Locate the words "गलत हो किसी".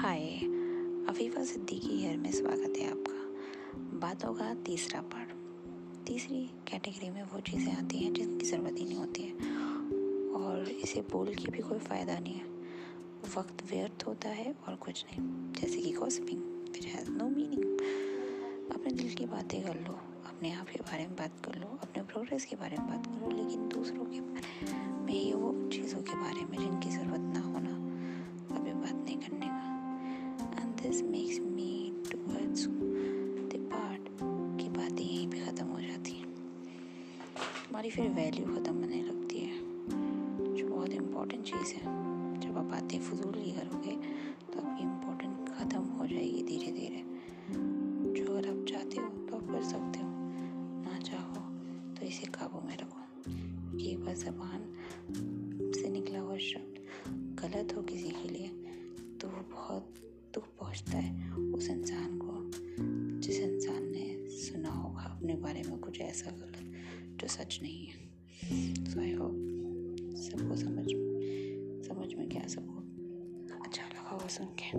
57.42-58.10